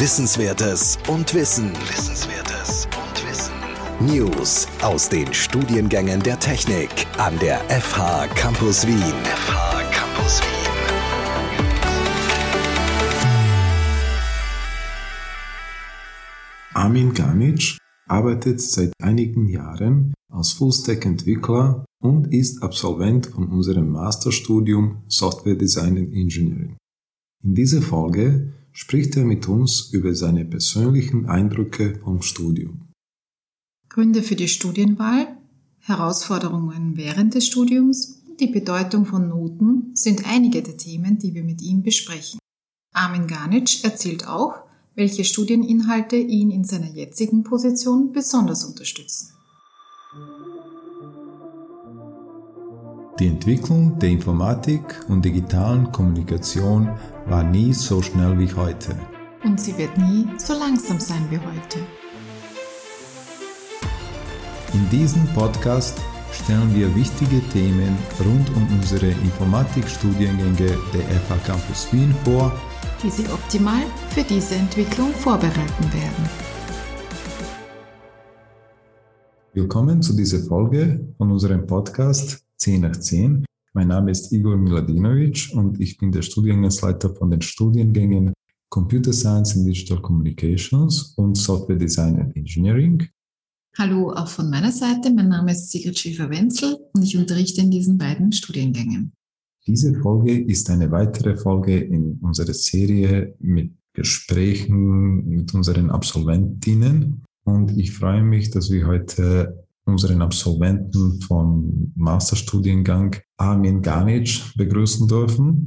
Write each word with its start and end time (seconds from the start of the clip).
Wissenswertes 0.00 0.96
und 1.08 1.34
Wissen. 1.34 1.72
Wissenswertes 1.72 2.86
und 2.86 3.28
Wissen. 3.28 3.52
News 3.98 4.68
aus 4.80 5.08
den 5.08 5.34
Studiengängen 5.34 6.22
der 6.22 6.38
Technik 6.38 6.88
an 7.18 7.36
der 7.40 7.58
FH 7.68 8.28
Campus 8.36 8.86
Wien. 8.86 8.94
FH 8.96 9.82
Campus 9.90 10.40
Wien. 10.40 10.48
Armin 16.74 17.12
Ganic 17.12 17.76
arbeitet 18.06 18.60
seit 18.60 18.92
einigen 19.02 19.48
Jahren 19.48 20.14
als 20.30 20.52
Fullstack-Entwickler 20.52 21.84
und 22.00 22.32
ist 22.32 22.62
Absolvent 22.62 23.26
von 23.26 23.48
unserem 23.48 23.90
Masterstudium 23.90 25.02
Software 25.08 25.56
Design 25.56 25.98
and 25.98 26.14
Engineering. 26.14 26.76
In 27.42 27.56
dieser 27.56 27.82
Folge 27.82 28.52
spricht 28.78 29.16
er 29.16 29.24
mit 29.24 29.48
uns 29.48 29.90
über 29.90 30.14
seine 30.14 30.44
persönlichen 30.44 31.26
Eindrücke 31.26 31.98
vom 32.04 32.22
Studium. 32.22 32.92
Gründe 33.88 34.22
für 34.22 34.36
die 34.36 34.46
Studienwahl, 34.46 35.36
Herausforderungen 35.80 36.96
während 36.96 37.34
des 37.34 37.44
Studiums 37.44 38.22
und 38.28 38.38
die 38.38 38.46
Bedeutung 38.46 39.04
von 39.04 39.28
Noten 39.28 39.90
sind 39.94 40.28
einige 40.28 40.62
der 40.62 40.76
Themen, 40.76 41.18
die 41.18 41.34
wir 41.34 41.42
mit 41.42 41.60
ihm 41.60 41.82
besprechen. 41.82 42.38
Armin 42.94 43.26
Garnitsch 43.26 43.82
erzählt 43.82 44.28
auch, 44.28 44.54
welche 44.94 45.24
Studieninhalte 45.24 46.14
ihn 46.14 46.52
in 46.52 46.62
seiner 46.62 46.90
jetzigen 46.92 47.42
Position 47.42 48.12
besonders 48.12 48.64
unterstützen. 48.64 49.32
Die 53.18 53.26
Entwicklung 53.26 53.98
der 53.98 54.10
Informatik 54.10 54.80
und 55.08 55.24
digitalen 55.24 55.90
Kommunikation 55.90 56.88
war 57.26 57.42
nie 57.42 57.72
so 57.72 58.00
schnell 58.00 58.38
wie 58.38 58.54
heute. 58.54 58.94
Und 59.42 59.60
sie 59.60 59.76
wird 59.76 59.98
nie 59.98 60.28
so 60.36 60.52
langsam 60.52 61.00
sein 61.00 61.26
wie 61.28 61.38
heute. 61.38 61.80
In 64.72 64.88
diesem 64.90 65.26
Podcast 65.34 65.98
stellen 66.30 66.72
wir 66.76 66.94
wichtige 66.94 67.40
Themen 67.48 67.98
rund 68.20 68.54
um 68.54 68.68
unsere 68.78 69.08
Informatikstudiengänge 69.08 70.78
der 70.94 71.02
FH 71.02 71.38
Campus 71.44 71.92
Wien 71.92 72.14
vor, 72.24 72.52
die 73.02 73.10
Sie 73.10 73.26
optimal 73.32 73.82
für 74.10 74.22
diese 74.22 74.54
Entwicklung 74.54 75.10
vorbereiten 75.10 75.92
werden. 75.92 76.30
Willkommen 79.54 80.02
zu 80.02 80.14
dieser 80.14 80.38
Folge 80.38 81.00
von 81.16 81.32
unserem 81.32 81.66
Podcast 81.66 82.47
10 82.58 82.80
nach 82.80 82.96
10. 82.96 83.44
Mein 83.72 83.88
Name 83.88 84.10
ist 84.10 84.32
Igor 84.32 84.56
Miladinovic 84.56 85.50
und 85.54 85.80
ich 85.80 85.96
bin 85.96 86.10
der 86.10 86.22
Studiengangsleiter 86.22 87.14
von 87.14 87.30
den 87.30 87.40
Studiengängen 87.40 88.32
Computer 88.68 89.12
Science 89.12 89.56
and 89.56 89.66
Digital 89.66 90.02
Communications 90.02 91.14
und 91.16 91.36
Software 91.36 91.76
Design 91.76 92.16
and 92.20 92.36
Engineering. 92.36 93.06
Hallo 93.76 94.12
auch 94.12 94.28
von 94.28 94.50
meiner 94.50 94.72
Seite. 94.72 95.12
Mein 95.12 95.28
Name 95.28 95.52
ist 95.52 95.70
Sigrid 95.70 95.98
Schäfer-Wenzel 95.98 96.78
und 96.92 97.02
ich 97.02 97.16
unterrichte 97.16 97.60
in 97.60 97.70
diesen 97.70 97.96
beiden 97.96 98.32
Studiengängen. 98.32 99.12
Diese 99.66 99.94
Folge 99.94 100.40
ist 100.40 100.68
eine 100.70 100.90
weitere 100.90 101.36
Folge 101.36 101.78
in 101.78 102.18
unserer 102.22 102.54
Serie 102.54 103.36
mit 103.38 103.72
Gesprächen 103.92 105.28
mit 105.28 105.54
unseren 105.54 105.90
Absolventinnen. 105.90 107.24
Und 107.44 107.76
ich 107.78 107.92
freue 107.92 108.22
mich, 108.22 108.50
dass 108.50 108.70
wir 108.70 108.86
heute 108.86 109.67
unseren 109.88 110.22
Absolventen 110.22 111.20
vom 111.22 111.92
Masterstudiengang 111.96 113.16
Armin 113.38 113.82
Ganic 113.82 114.40
begrüßen 114.56 115.08
dürfen. 115.08 115.66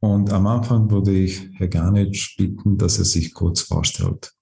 Und 0.00 0.32
am 0.32 0.46
Anfang 0.46 0.90
würde 0.90 1.12
ich 1.12 1.48
Herr 1.54 1.68
Ganic 1.68 2.36
bitten, 2.38 2.78
dass 2.78 2.98
er 2.98 3.04
sich 3.04 3.34
kurz 3.34 3.62
vorstellt. 3.62 4.32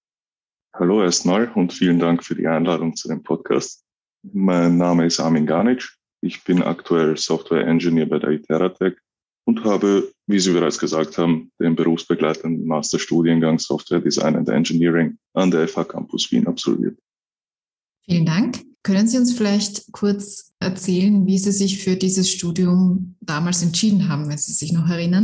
Hallo 0.74 1.02
erstmal 1.02 1.50
und 1.54 1.72
vielen 1.72 1.98
Dank 1.98 2.24
für 2.24 2.34
die 2.34 2.46
Einladung 2.46 2.94
zu 2.94 3.08
dem 3.08 3.22
Podcast. 3.22 3.82
Mein 4.32 4.76
Name 4.76 5.06
ist 5.06 5.20
Armin 5.20 5.46
Ganic. 5.46 5.88
Ich 6.20 6.42
bin 6.44 6.62
aktuell 6.62 7.16
Software 7.16 7.66
Engineer 7.66 8.06
bei 8.06 8.18
der 8.18 8.30
Iteratec 8.30 8.98
und 9.46 9.62
habe, 9.64 10.10
wie 10.26 10.40
Sie 10.40 10.52
bereits 10.52 10.78
gesagt 10.78 11.16
haben, 11.18 11.52
den 11.60 11.76
berufsbegleitenden 11.76 12.66
Masterstudiengang 12.66 13.58
Software 13.58 14.00
Design 14.00 14.36
and 14.36 14.48
Engineering 14.48 15.18
an 15.34 15.50
der 15.50 15.68
FH 15.68 15.84
Campus 15.84 16.30
Wien 16.32 16.46
absolviert. 16.46 16.98
Vielen 18.04 18.26
Dank. 18.26 18.73
Können 18.84 19.06
Sie 19.08 19.16
uns 19.16 19.32
vielleicht 19.32 19.92
kurz 19.92 20.52
erzählen, 20.60 21.26
wie 21.26 21.38
Sie 21.38 21.52
sich 21.52 21.82
für 21.82 21.96
dieses 21.96 22.30
Studium 22.30 23.16
damals 23.22 23.62
entschieden 23.62 24.10
haben, 24.10 24.28
wenn 24.28 24.36
Sie 24.36 24.52
sich 24.52 24.74
noch 24.74 24.86
erinnern? 24.90 25.22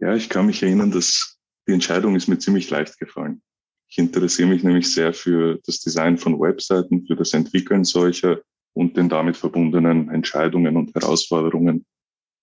Ja, 0.00 0.14
ich 0.14 0.30
kann 0.30 0.46
mich 0.46 0.62
erinnern, 0.62 0.90
dass 0.90 1.36
die 1.68 1.72
Entscheidung 1.72 2.16
ist 2.16 2.26
mir 2.26 2.38
ziemlich 2.38 2.70
leicht 2.70 2.98
gefallen. 2.98 3.42
Ich 3.90 3.98
interessiere 3.98 4.48
mich 4.48 4.64
nämlich 4.64 4.90
sehr 4.90 5.12
für 5.12 5.60
das 5.66 5.80
Design 5.80 6.16
von 6.16 6.40
Webseiten, 6.40 7.06
für 7.06 7.16
das 7.16 7.34
Entwickeln 7.34 7.84
solcher 7.84 8.40
und 8.72 8.96
den 8.96 9.10
damit 9.10 9.36
verbundenen 9.36 10.08
Entscheidungen 10.08 10.78
und 10.78 10.94
Herausforderungen. 10.94 11.84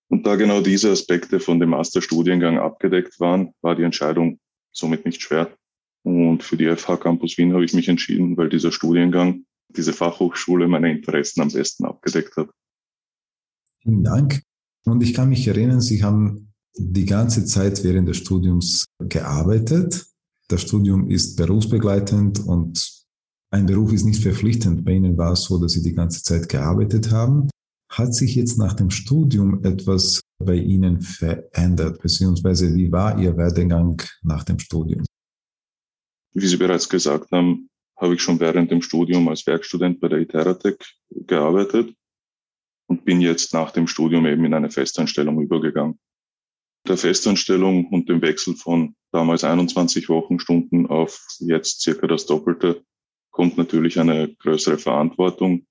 Und 0.08 0.24
da 0.24 0.36
genau 0.36 0.60
diese 0.60 0.92
Aspekte 0.92 1.40
von 1.40 1.58
dem 1.58 1.70
Masterstudiengang 1.70 2.58
abgedeckt 2.58 3.18
waren, 3.18 3.54
war 3.60 3.74
die 3.74 3.82
Entscheidung 3.82 4.38
somit 4.70 5.04
nicht 5.04 5.20
schwer. 5.20 5.50
Und 6.04 6.44
für 6.44 6.56
die 6.56 6.68
FH 6.68 6.98
Campus 6.98 7.36
Wien 7.38 7.54
habe 7.54 7.64
ich 7.64 7.74
mich 7.74 7.88
entschieden, 7.88 8.36
weil 8.36 8.48
dieser 8.48 8.70
Studiengang 8.70 9.44
diese 9.76 9.92
Fachhochschule 9.92 10.68
meine 10.68 10.90
Interessen 10.90 11.42
am 11.42 11.48
besten 11.50 11.84
abgedeckt 11.84 12.36
hat. 12.36 12.50
Vielen 13.82 14.02
Dank. 14.02 14.42
Und 14.84 15.02
ich 15.02 15.14
kann 15.14 15.28
mich 15.28 15.46
erinnern, 15.46 15.80
Sie 15.80 16.02
haben 16.02 16.52
die 16.76 17.06
ganze 17.06 17.44
Zeit 17.44 17.82
während 17.84 18.08
des 18.08 18.18
Studiums 18.18 18.86
gearbeitet. 19.00 20.06
Das 20.48 20.62
Studium 20.62 21.10
ist 21.10 21.36
berufsbegleitend 21.36 22.40
und 22.40 23.04
ein 23.50 23.66
Beruf 23.66 23.92
ist 23.92 24.04
nicht 24.04 24.22
verpflichtend. 24.22 24.84
Bei 24.84 24.92
Ihnen 24.92 25.16
war 25.16 25.32
es 25.32 25.42
so, 25.42 25.58
dass 25.58 25.72
Sie 25.72 25.82
die 25.82 25.94
ganze 25.94 26.22
Zeit 26.22 26.48
gearbeitet 26.48 27.10
haben. 27.10 27.48
Hat 27.90 28.14
sich 28.14 28.34
jetzt 28.34 28.58
nach 28.58 28.74
dem 28.74 28.90
Studium 28.90 29.64
etwas 29.64 30.20
bei 30.38 30.56
Ihnen 30.56 31.00
verändert, 31.00 32.02
beziehungsweise 32.02 32.74
wie 32.74 32.90
war 32.92 33.18
Ihr 33.18 33.36
Werdegang 33.36 34.02
nach 34.22 34.44
dem 34.44 34.58
Studium? 34.58 35.04
Wie 36.34 36.46
Sie 36.46 36.56
bereits 36.56 36.88
gesagt 36.88 37.30
haben, 37.32 37.68
habe 37.96 38.14
ich 38.14 38.22
schon 38.22 38.40
während 38.40 38.70
dem 38.70 38.82
Studium 38.82 39.28
als 39.28 39.46
Werkstudent 39.46 40.00
bei 40.00 40.08
der 40.08 40.20
Iteratec 40.20 40.84
gearbeitet 41.10 41.94
und 42.88 43.04
bin 43.04 43.20
jetzt 43.20 43.54
nach 43.54 43.70
dem 43.70 43.86
Studium 43.86 44.26
eben 44.26 44.44
in 44.44 44.54
eine 44.54 44.70
Festanstellung 44.70 45.40
übergegangen. 45.40 45.98
Der 46.86 46.96
Festanstellung 46.96 47.86
und 47.88 48.08
dem 48.08 48.22
Wechsel 48.22 48.54
von 48.54 48.94
damals 49.12 49.44
21 49.44 50.08
Wochenstunden 50.08 50.86
auf 50.86 51.26
jetzt 51.40 51.80
circa 51.80 52.06
das 52.06 52.26
Doppelte 52.26 52.84
kommt 53.30 53.58
natürlich 53.58 53.98
eine 53.98 54.34
größere 54.34 54.78
Verantwortung 54.78 55.66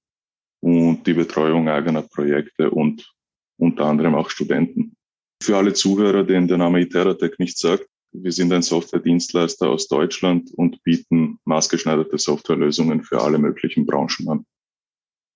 und 0.61 1.05
die 1.07 1.13
Betreuung 1.13 1.69
eigener 1.69 2.01
Projekte 2.01 2.69
und 2.69 3.11
unter 3.57 3.85
anderem 3.85 4.15
auch 4.15 4.29
Studenten. 4.29 4.95
Für 5.41 5.57
alle 5.57 5.73
Zuhörer, 5.73 6.23
denen 6.23 6.47
der 6.47 6.57
Name 6.57 6.81
Iteratec 6.81 7.39
nicht 7.39 7.57
sagt, 7.57 7.87
wir 8.21 8.31
sind 8.31 8.51
ein 8.53 8.61
Softwaredienstleister 8.61 9.69
aus 9.69 9.87
Deutschland 9.87 10.51
und 10.55 10.81
bieten 10.83 11.39
maßgeschneiderte 11.45 12.17
Softwarelösungen 12.17 13.03
für 13.03 13.21
alle 13.21 13.37
möglichen 13.37 13.85
Branchen 13.85 14.29
an. 14.29 14.45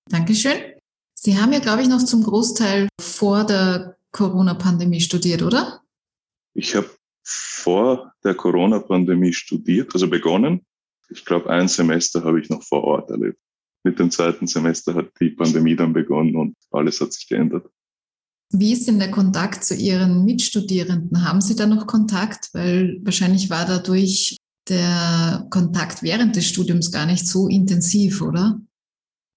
Dankeschön. 0.08 0.58
Sie 1.14 1.38
haben 1.38 1.52
ja, 1.52 1.58
glaube 1.58 1.82
ich, 1.82 1.88
noch 1.88 2.02
zum 2.02 2.22
Großteil 2.22 2.88
vor 3.00 3.44
der 3.44 3.96
Corona-Pandemie 4.12 5.00
studiert, 5.00 5.42
oder? 5.42 5.82
Ich 6.54 6.74
habe 6.74 6.90
vor 7.22 8.12
der 8.24 8.34
Corona-Pandemie 8.34 9.32
studiert, 9.32 9.92
also 9.92 10.08
begonnen. 10.08 10.64
Ich 11.10 11.24
glaube, 11.24 11.50
ein 11.50 11.68
Semester 11.68 12.24
habe 12.24 12.40
ich 12.40 12.48
noch 12.48 12.62
vor 12.62 12.84
Ort 12.84 13.10
erlebt. 13.10 13.38
Mit 13.82 13.98
dem 13.98 14.10
zweiten 14.10 14.46
Semester 14.46 14.94
hat 14.94 15.10
die 15.20 15.30
Pandemie 15.30 15.76
dann 15.76 15.92
begonnen 15.92 16.36
und 16.36 16.56
alles 16.70 17.00
hat 17.00 17.12
sich 17.12 17.28
geändert. 17.28 17.70
Wie 18.52 18.72
ist 18.72 18.88
denn 18.88 18.98
der 18.98 19.10
Kontakt 19.10 19.64
zu 19.64 19.74
Ihren 19.74 20.24
Mitstudierenden? 20.24 21.24
Haben 21.24 21.40
Sie 21.40 21.54
da 21.54 21.66
noch 21.66 21.86
Kontakt? 21.86 22.50
Weil 22.52 22.98
wahrscheinlich 23.02 23.48
war 23.48 23.64
dadurch 23.64 24.36
der 24.68 25.46
Kontakt 25.50 26.02
während 26.02 26.34
des 26.34 26.46
Studiums 26.46 26.90
gar 26.90 27.06
nicht 27.06 27.26
so 27.26 27.48
intensiv, 27.48 28.22
oder? 28.22 28.60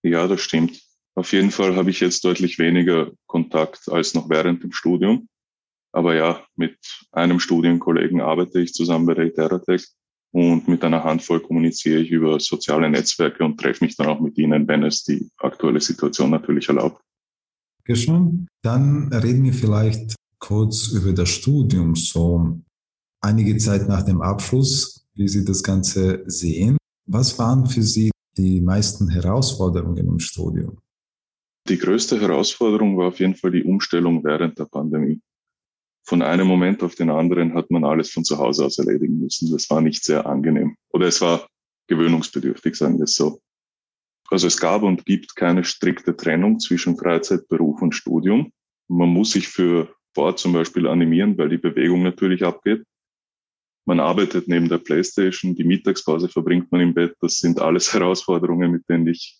Ja, 0.03 0.27
das 0.27 0.41
stimmt. 0.41 0.81
Auf 1.15 1.31
jeden 1.31 1.51
Fall 1.51 1.75
habe 1.75 1.91
ich 1.91 1.99
jetzt 1.99 2.25
deutlich 2.25 2.57
weniger 2.57 3.11
Kontakt 3.27 3.87
als 3.87 4.15
noch 4.15 4.29
während 4.29 4.63
dem 4.63 4.71
Studium. 4.71 5.27
Aber 5.91 6.15
ja, 6.15 6.43
mit 6.55 6.77
einem 7.11 7.39
Studienkollegen 7.39 8.19
arbeite 8.19 8.59
ich 8.61 8.73
zusammen 8.73 9.05
bei 9.05 9.13
der 9.13 9.25
Iteratec 9.25 9.85
und 10.31 10.67
mit 10.67 10.83
einer 10.83 11.03
Handvoll 11.03 11.39
kommuniziere 11.39 11.99
ich 11.99 12.09
über 12.09 12.39
soziale 12.39 12.89
Netzwerke 12.89 13.43
und 13.43 13.59
treffe 13.59 13.85
mich 13.85 13.95
dann 13.95 14.07
auch 14.07 14.19
mit 14.19 14.35
ihnen, 14.39 14.67
wenn 14.67 14.83
es 14.83 15.03
die 15.03 15.29
aktuelle 15.37 15.79
Situation 15.79 16.31
natürlich 16.31 16.67
erlaubt. 16.67 16.99
Schon. 17.87 18.47
Dann 18.61 19.11
reden 19.11 19.43
wir 19.43 19.53
vielleicht 19.53 20.15
kurz 20.39 20.87
über 20.87 21.13
das 21.13 21.29
Studium, 21.29 21.95
so 21.95 22.59
einige 23.21 23.57
Zeit 23.57 23.87
nach 23.87 24.03
dem 24.03 24.21
Abschluss, 24.21 25.05
wie 25.15 25.27
Sie 25.27 25.43
das 25.45 25.61
Ganze 25.63 26.23
sehen. 26.25 26.77
Was 27.05 27.37
waren 27.37 27.65
für 27.65 27.83
Sie 27.83 28.11
die 28.37 28.61
meisten 28.61 29.09
Herausforderungen 29.09 30.07
im 30.07 30.19
Studium? 30.19 30.77
Die 31.67 31.77
größte 31.77 32.19
Herausforderung 32.19 32.97
war 32.97 33.07
auf 33.07 33.19
jeden 33.19 33.35
Fall 33.35 33.51
die 33.51 33.63
Umstellung 33.63 34.23
während 34.23 34.57
der 34.59 34.65
Pandemie. 34.65 35.21
von 36.05 36.21
einem 36.21 36.47
Moment 36.47 36.83
auf 36.83 36.95
den 36.95 37.09
anderen 37.09 37.53
hat 37.53 37.71
man 37.71 37.85
alles 37.85 38.11
von 38.11 38.25
zu 38.25 38.37
Hause 38.37 38.65
aus 38.65 38.77
erledigen 38.77 39.19
müssen. 39.19 39.49
Das 39.51 39.69
war 39.69 39.81
nicht 39.81 40.03
sehr 40.03 40.25
angenehm. 40.25 40.75
Oder 40.89 41.07
es 41.07 41.21
war 41.21 41.47
gewöhnungsbedürftig, 41.87 42.75
sagen 42.75 42.97
wir 42.97 43.05
es 43.05 43.15
so. 43.15 43.39
Also 44.33 44.47
es 44.47 44.59
gab 44.59 44.81
und 44.81 45.05
gibt 45.05 45.35
keine 45.35 45.63
strikte 45.63 46.17
Trennung 46.17 46.59
zwischen 46.59 46.97
Freizeit, 46.97 47.47
Beruf 47.49 47.83
und 47.83 47.93
Studium. 47.93 48.51
Man 48.87 49.09
muss 49.09 49.33
sich 49.33 49.47
für 49.47 49.95
Sport 50.09 50.39
zum 50.39 50.53
Beispiel 50.53 50.87
animieren, 50.87 51.37
weil 51.37 51.49
die 51.49 51.59
Bewegung 51.59 52.01
natürlich 52.01 52.43
abgeht. 52.43 52.83
Man 53.85 53.99
arbeitet 53.99 54.47
neben 54.47 54.69
der 54.69 54.79
Playstation, 54.79 55.53
die 55.53 55.63
Mittagspause 55.63 56.29
verbringt 56.29 56.71
man 56.71 56.81
im 56.81 56.95
Bett. 56.95 57.15
Das 57.21 57.37
sind 57.37 57.61
alles 57.61 57.93
Herausforderungen, 57.93 58.71
mit 58.71 58.89
denen 58.89 59.05
ich 59.05 59.39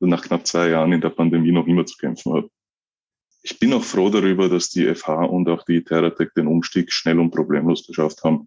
nach 0.00 0.20
knapp 0.20 0.46
zwei 0.46 0.68
Jahren 0.68 0.92
in 0.92 1.00
der 1.00 1.08
Pandemie 1.08 1.52
noch 1.52 1.66
immer 1.66 1.86
zu 1.86 1.96
kämpfen 1.96 2.34
habe. 2.34 2.50
Ich 3.42 3.58
bin 3.58 3.72
auch 3.72 3.84
froh 3.84 4.10
darüber, 4.10 4.50
dass 4.50 4.68
die 4.68 4.84
FH 4.94 5.14
und 5.24 5.48
auch 5.48 5.64
die 5.64 5.82
Teratec 5.82 6.34
den 6.34 6.46
Umstieg 6.46 6.92
schnell 6.92 7.18
und 7.20 7.30
problemlos 7.30 7.86
geschafft 7.86 8.22
haben. 8.22 8.46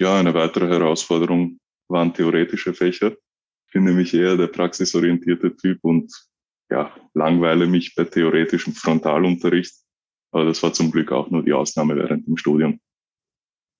Ja, 0.00 0.18
eine 0.18 0.34
weitere 0.34 0.66
Herausforderung 0.66 1.60
waren 1.86 2.12
theoretische 2.12 2.74
Fächer. 2.74 3.16
Ich 3.76 3.78
bin 3.78 3.84
nämlich 3.84 4.14
eher 4.14 4.38
der 4.38 4.46
praxisorientierte 4.46 5.54
Typ 5.54 5.80
und 5.82 6.10
ja, 6.70 6.96
langweile 7.12 7.66
mich 7.66 7.94
bei 7.94 8.04
theoretischem 8.04 8.72
Frontalunterricht. 8.72 9.74
Aber 10.30 10.46
das 10.46 10.62
war 10.62 10.72
zum 10.72 10.90
Glück 10.90 11.12
auch 11.12 11.30
nur 11.30 11.42
die 11.42 11.52
Ausnahme 11.52 11.94
während 11.94 12.26
dem 12.26 12.38
Studium. 12.38 12.80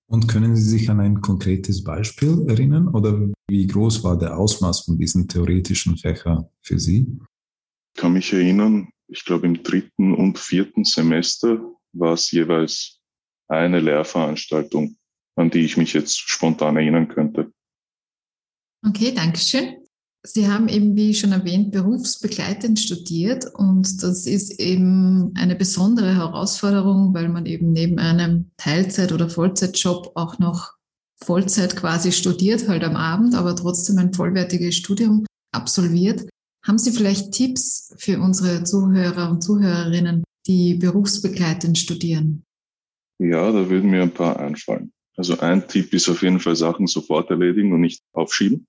Und 0.07 0.27
können 0.27 0.55
Sie 0.55 0.69
sich 0.69 0.87
an 0.91 0.99
ein 0.99 1.21
konkretes 1.21 1.83
Beispiel 1.83 2.45
erinnern 2.47 2.89
oder 2.89 3.27
wie 3.49 3.65
groß 3.65 4.03
war 4.03 4.19
der 4.19 4.37
Ausmaß 4.37 4.81
von 4.81 4.99
diesen 4.99 5.27
theoretischen 5.27 5.97
Fächern 5.97 6.45
für 6.61 6.77
Sie? 6.77 7.07
Ich 7.95 7.99
kann 7.99 8.13
mich 8.13 8.31
erinnern, 8.31 8.89
ich 9.07 9.25
glaube 9.25 9.47
im 9.47 9.63
dritten 9.63 10.13
und 10.13 10.37
vierten 10.37 10.83
Semester 10.83 11.59
war 11.93 12.13
es 12.13 12.29
jeweils 12.29 12.99
eine 13.47 13.79
Lehrveranstaltung, 13.79 14.95
an 15.35 15.49
die 15.49 15.61
ich 15.61 15.75
mich 15.75 15.93
jetzt 15.93 16.19
spontan 16.19 16.77
erinnern 16.77 17.07
könnte. 17.07 17.51
Okay, 18.85 19.11
danke 19.11 19.39
schön. 19.39 19.86
Sie 20.23 20.47
haben 20.47 20.67
eben, 20.67 20.95
wie 20.95 21.13
schon 21.13 21.31
erwähnt, 21.31 21.71
berufsbegleitend 21.71 22.79
studiert 22.79 23.45
und 23.53 24.03
das 24.03 24.25
ist 24.25 24.59
eben 24.59 25.31
eine 25.35 25.55
besondere 25.55 26.15
Herausforderung, 26.15 27.13
weil 27.13 27.29
man 27.29 27.45
eben 27.45 27.71
neben 27.71 27.97
einem 27.99 28.51
Teilzeit- 28.57 29.13
oder 29.13 29.29
Vollzeitjob 29.29 30.11
auch 30.15 30.39
noch 30.39 30.73
Vollzeit 31.23 31.75
quasi 31.75 32.11
studiert, 32.11 32.67
halt 32.67 32.83
am 32.83 32.95
Abend, 32.95 33.35
aber 33.35 33.55
trotzdem 33.55 33.97
ein 33.99 34.13
vollwertiges 34.13 34.75
Studium 34.75 35.25
absolviert. 35.53 36.27
Haben 36.65 36.77
Sie 36.77 36.91
vielleicht 36.91 37.31
Tipps 37.31 37.95
für 37.97 38.19
unsere 38.19 38.63
Zuhörer 38.63 39.31
und 39.31 39.41
Zuhörerinnen, 39.41 40.23
die 40.45 40.75
berufsbegleitend 40.75 41.77
studieren? 41.77 42.43
Ja, 43.19 43.51
da 43.51 43.69
würden 43.69 43.89
mir 43.89 44.03
ein 44.03 44.13
paar 44.13 44.39
einfallen. 44.39 44.91
Also 45.15 45.39
ein 45.39 45.67
Tipp 45.67 45.93
ist 45.93 46.09
auf 46.09 46.21
jeden 46.21 46.39
Fall 46.39 46.55
Sachen 46.55 46.85
sofort 46.85 47.29
erledigen 47.31 47.73
und 47.73 47.81
nicht 47.81 48.01
aufschieben 48.13 48.67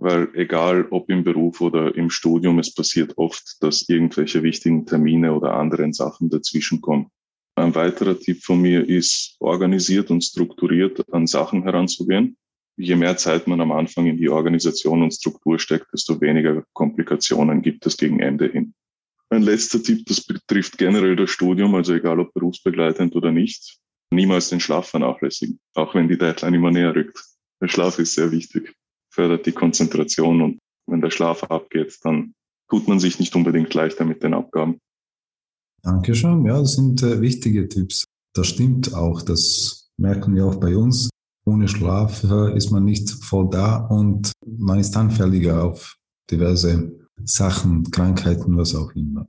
weil 0.00 0.28
egal 0.34 0.86
ob 0.90 1.10
im 1.10 1.22
Beruf 1.24 1.60
oder 1.60 1.94
im 1.94 2.08
Studium, 2.08 2.58
es 2.58 2.74
passiert 2.74 3.16
oft, 3.18 3.62
dass 3.62 3.88
irgendwelche 3.88 4.42
wichtigen 4.42 4.86
Termine 4.86 5.34
oder 5.34 5.54
anderen 5.54 5.92
Sachen 5.92 6.30
dazwischenkommen. 6.30 7.08
Ein 7.54 7.74
weiterer 7.74 8.18
Tipp 8.18 8.42
von 8.42 8.62
mir 8.62 8.88
ist, 8.88 9.36
organisiert 9.40 10.10
und 10.10 10.24
strukturiert 10.24 11.04
an 11.12 11.26
Sachen 11.26 11.64
heranzugehen. 11.64 12.36
Je 12.78 12.96
mehr 12.96 13.18
Zeit 13.18 13.46
man 13.46 13.60
am 13.60 13.72
Anfang 13.72 14.06
in 14.06 14.16
die 14.16 14.30
Organisation 14.30 15.02
und 15.02 15.12
Struktur 15.12 15.58
steckt, 15.58 15.92
desto 15.92 16.18
weniger 16.22 16.64
Komplikationen 16.72 17.60
gibt 17.60 17.84
es 17.84 17.98
gegen 17.98 18.20
Ende 18.20 18.48
hin. 18.48 18.72
Ein 19.28 19.42
letzter 19.42 19.82
Tipp, 19.82 20.06
das 20.06 20.22
betrifft 20.22 20.78
generell 20.78 21.14
das 21.14 21.30
Studium, 21.30 21.74
also 21.74 21.92
egal 21.92 22.18
ob 22.20 22.32
berufsbegleitend 22.32 23.14
oder 23.14 23.32
nicht, 23.32 23.76
niemals 24.10 24.48
den 24.48 24.60
Schlaf 24.60 24.88
vernachlässigen, 24.88 25.60
auch 25.74 25.94
wenn 25.94 26.08
die 26.08 26.16
Deadline 26.16 26.54
immer 26.54 26.70
näher 26.70 26.96
rückt. 26.96 27.22
Der 27.60 27.68
Schlaf 27.68 27.98
ist 27.98 28.14
sehr 28.14 28.32
wichtig 28.32 28.74
fördert 29.10 29.46
die 29.46 29.52
Konzentration 29.52 30.40
und 30.42 30.58
wenn 30.86 31.00
der 31.00 31.10
Schlaf 31.10 31.44
abgeht, 31.44 31.98
dann 32.02 32.34
tut 32.68 32.88
man 32.88 33.00
sich 33.00 33.18
nicht 33.18 33.34
unbedingt 33.34 33.72
leichter 33.74 34.04
mit 34.04 34.22
den 34.22 34.34
Abgaben. 34.34 34.78
Dankeschön. 35.82 36.44
Ja, 36.44 36.58
das 36.58 36.74
sind 36.74 37.02
äh, 37.02 37.20
wichtige 37.20 37.68
Tipps. 37.68 38.04
Das 38.34 38.46
stimmt 38.46 38.94
auch. 38.94 39.22
Das 39.22 39.90
merken 39.96 40.34
wir 40.34 40.46
auch 40.46 40.56
bei 40.56 40.76
uns. 40.76 41.10
Ohne 41.46 41.68
Schlaf 41.68 42.22
äh, 42.24 42.56
ist 42.56 42.70
man 42.70 42.84
nicht 42.84 43.10
voll 43.10 43.48
da 43.50 43.86
und 43.86 44.32
man 44.46 44.78
ist 44.78 44.96
anfälliger 44.96 45.64
auf 45.64 45.96
diverse 46.30 46.92
Sachen, 47.24 47.90
Krankheiten, 47.90 48.56
was 48.56 48.74
auch 48.74 48.92
immer. 48.92 49.26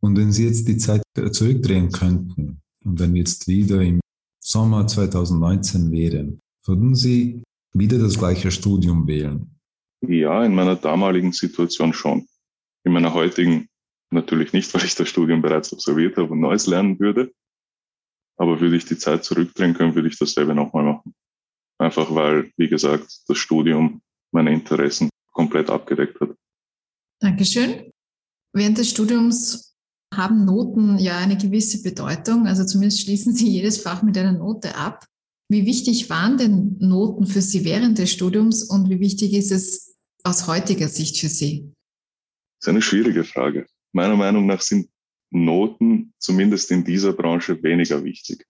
Und 0.00 0.16
wenn 0.16 0.32
Sie 0.32 0.46
jetzt 0.46 0.66
die 0.68 0.76
Zeit 0.76 1.02
zurückdrehen 1.32 1.90
könnten 1.90 2.60
und 2.84 3.00
wenn 3.00 3.14
wir 3.14 3.20
jetzt 3.20 3.46
wieder 3.48 3.80
im 3.82 4.00
Sommer 4.42 4.86
2019 4.86 5.90
wären, 5.90 6.40
würden 6.64 6.94
Sie 6.94 7.42
wieder 7.78 7.98
das 7.98 8.18
gleiche 8.18 8.50
Studium 8.50 9.06
wählen? 9.06 9.50
Ja, 10.00 10.44
in 10.44 10.54
meiner 10.54 10.76
damaligen 10.76 11.32
Situation 11.32 11.92
schon. 11.92 12.26
In 12.84 12.92
meiner 12.92 13.14
heutigen 13.14 13.68
natürlich 14.10 14.52
nicht, 14.52 14.72
weil 14.74 14.84
ich 14.84 14.94
das 14.94 15.08
Studium 15.08 15.42
bereits 15.42 15.72
absolviert 15.72 16.16
habe 16.16 16.32
und 16.32 16.40
Neues 16.40 16.66
lernen 16.66 16.98
würde. 16.98 17.32
Aber 18.38 18.60
würde 18.60 18.76
ich 18.76 18.84
die 18.84 18.98
Zeit 18.98 19.24
zurückdrehen 19.24 19.74
können, 19.74 19.94
würde 19.94 20.08
ich 20.08 20.18
dasselbe 20.18 20.54
nochmal 20.54 20.84
machen. 20.84 21.14
Einfach 21.78 22.14
weil, 22.14 22.52
wie 22.56 22.68
gesagt, 22.68 23.06
das 23.28 23.38
Studium 23.38 24.02
meine 24.32 24.52
Interessen 24.52 25.08
komplett 25.32 25.70
abgedeckt 25.70 26.20
hat. 26.20 26.34
Dankeschön. 27.20 27.90
Während 28.52 28.78
des 28.78 28.90
Studiums 28.90 29.74
haben 30.14 30.44
Noten 30.44 30.98
ja 30.98 31.18
eine 31.18 31.36
gewisse 31.36 31.82
Bedeutung. 31.82 32.46
Also 32.46 32.64
zumindest 32.64 33.02
schließen 33.02 33.34
Sie 33.34 33.48
jedes 33.48 33.78
Fach 33.82 34.02
mit 34.02 34.16
einer 34.16 34.32
Note 34.32 34.74
ab. 34.74 35.04
Wie 35.48 35.64
wichtig 35.64 36.10
waren 36.10 36.38
denn 36.38 36.76
Noten 36.80 37.26
für 37.26 37.40
Sie 37.40 37.64
während 37.64 37.98
des 37.98 38.10
Studiums 38.10 38.64
und 38.64 38.90
wie 38.90 38.98
wichtig 38.98 39.32
ist 39.32 39.52
es 39.52 39.96
aus 40.24 40.48
heutiger 40.48 40.88
Sicht 40.88 41.20
für 41.20 41.28
Sie? 41.28 41.72
Das 42.58 42.66
ist 42.66 42.68
eine 42.68 42.82
schwierige 42.82 43.22
Frage. 43.22 43.66
Meiner 43.92 44.16
Meinung 44.16 44.46
nach 44.46 44.60
sind 44.60 44.88
Noten 45.30 46.12
zumindest 46.18 46.70
in 46.70 46.84
dieser 46.84 47.12
Branche 47.12 47.62
weniger 47.62 48.02
wichtig. 48.02 48.44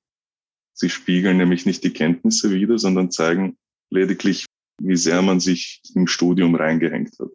Sie 0.73 0.89
spiegeln 0.89 1.37
nämlich 1.37 1.67
nicht 1.67 1.85
die 1.85 1.93
Kenntnisse 1.93 2.51
wider, 2.51 2.79
sondern 2.79 3.11
zeigen 3.11 3.57
lediglich, 3.91 4.47
wie 4.81 4.97
sehr 4.97 5.23
man 5.23 5.41
sich 5.41 5.83
im 5.95 6.07
Studium 6.07 6.55
reingehängt 6.55 7.19
hat. 7.19 7.31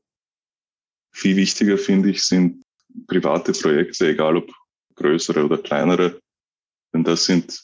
Viel 1.14 1.36
wichtiger 1.36 1.78
finde 1.78 2.10
ich 2.10 2.24
sind 2.24 2.64
private 3.08 3.52
Projekte, 3.52 4.10
egal 4.10 4.38
ob 4.38 4.52
größere 4.96 5.46
oder 5.46 5.58
kleinere, 5.58 6.20
denn 6.94 7.04
das 7.04 7.26
sind 7.26 7.64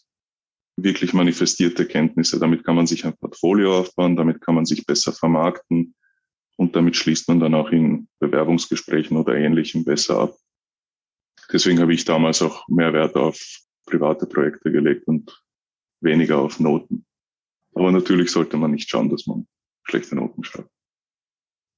wirklich 0.77 1.13
manifestierte 1.13 1.85
Kenntnisse. 1.85 2.39
Damit 2.39 2.63
kann 2.63 2.75
man 2.75 2.87
sich 2.87 3.05
ein 3.05 3.17
Portfolio 3.17 3.79
aufbauen, 3.79 4.15
damit 4.15 4.41
kann 4.41 4.55
man 4.55 4.65
sich 4.65 4.85
besser 4.85 5.11
vermarkten 5.11 5.95
und 6.55 6.75
damit 6.75 6.95
schließt 6.95 7.27
man 7.27 7.39
dann 7.39 7.55
auch 7.55 7.69
in 7.71 8.07
Bewerbungsgesprächen 8.19 9.17
oder 9.17 9.35
Ähnlichem 9.35 9.83
besser 9.83 10.19
ab. 10.19 10.37
Deswegen 11.51 11.79
habe 11.79 11.93
ich 11.93 12.05
damals 12.05 12.41
auch 12.41 12.67
mehr 12.67 12.93
Wert 12.93 13.15
auf 13.15 13.39
private 13.85 14.25
Projekte 14.27 14.71
gelegt 14.71 15.07
und 15.07 15.43
weniger 16.01 16.39
auf 16.39 16.59
Noten. 16.59 17.05
Aber 17.73 17.91
natürlich 17.91 18.31
sollte 18.31 18.57
man 18.57 18.71
nicht 18.71 18.89
schauen, 18.89 19.09
dass 19.09 19.27
man 19.27 19.47
schlechte 19.83 20.15
Noten 20.15 20.43
schreibt. 20.43 20.69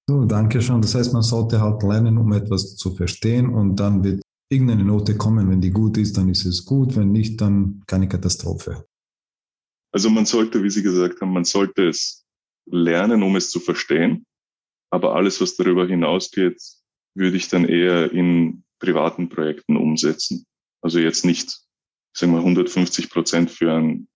So, 0.10 0.26
danke 0.26 0.62
schon. 0.62 0.82
Das 0.82 0.96
heißt, 0.96 1.14
man 1.14 1.22
sollte 1.22 1.62
halt 1.62 1.84
lernen, 1.84 2.18
um 2.18 2.34
etwas 2.34 2.76
zu 2.76 2.96
verstehen 2.96 3.54
und 3.54 3.76
dann 3.76 4.04
wird 4.04 4.22
irgendeine 4.50 4.84
Note 4.84 5.16
kommen. 5.16 5.50
Wenn 5.50 5.62
die 5.62 5.72
gut 5.72 5.98
ist, 5.98 6.18
dann 6.18 6.30
ist 6.30 6.46
es 6.46 6.66
gut. 6.66 6.96
Wenn 6.96 7.12
nicht, 7.12 7.40
dann 7.40 7.84
keine 7.88 8.10
Katastrophe. 8.10 8.86
Also 9.92 10.10
man 10.10 10.26
sollte, 10.26 10.64
wie 10.64 10.70
Sie 10.70 10.84
gesagt 10.84 11.22
haben, 11.22 11.34
man 11.34 11.46
sollte 11.46 11.88
es 11.88 12.26
lernen, 12.66 13.24
um 13.24 13.36
es 13.36 13.50
zu 13.50 13.60
verstehen. 13.60 14.26
Aber 14.92 15.16
alles, 15.16 15.40
was 15.40 15.56
darüber 15.56 15.88
hinausgeht, 15.88 16.62
würde 17.16 17.38
ich 17.38 17.48
dann 17.48 17.66
eher 17.66 18.12
in 18.12 18.64
privaten 18.80 19.30
Projekten 19.30 19.78
umsetzen. 19.78 20.46
Also 20.82 21.00
jetzt 21.00 21.26
nicht, 21.26 21.60
sagen 22.16 22.34
wir, 22.34 22.40
150 22.40 23.10
Prozent 23.10 23.52
für 23.52 23.74
ein 23.74 24.08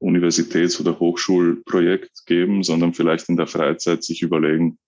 Universitäts- 0.00 0.80
oder 0.80 0.98
Hochschulprojekt 0.98 2.26
geben, 2.26 2.62
sondern 2.62 2.94
vielleicht 2.94 3.28
in 3.28 3.36
der 3.36 3.46
Freizeit 3.46 4.04
sich 4.04 4.22
überlegen, 4.22 4.78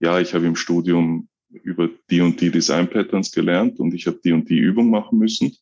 ja, 0.00 0.20
ich 0.20 0.34
habe 0.34 0.46
im 0.46 0.56
Studium 0.56 1.28
über 1.50 1.88
die 2.10 2.20
und 2.20 2.40
die 2.40 2.50
Design 2.50 2.88
Patterns 2.88 3.32
gelernt 3.32 3.78
und 3.78 3.94
ich 3.94 4.06
habe 4.06 4.20
die 4.24 4.32
und 4.32 4.48
die 4.48 4.58
Übung 4.58 4.90
machen 4.90 5.18
müssen. 5.18 5.56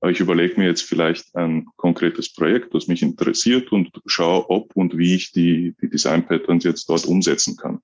Aber 0.00 0.10
ich 0.10 0.20
überlege 0.20 0.58
mir 0.58 0.66
jetzt 0.66 0.82
vielleicht 0.82 1.34
ein 1.36 1.66
konkretes 1.76 2.32
Projekt, 2.32 2.74
das 2.74 2.88
mich 2.88 3.02
interessiert 3.02 3.70
und 3.70 3.90
schaue, 4.06 4.48
ob 4.48 4.74
und 4.74 4.96
wie 4.96 5.14
ich 5.14 5.32
die, 5.32 5.74
die 5.82 5.90
Design 5.90 6.26
Patterns 6.26 6.64
jetzt 6.64 6.88
dort 6.88 7.04
umsetzen 7.04 7.56
kann. 7.56 7.80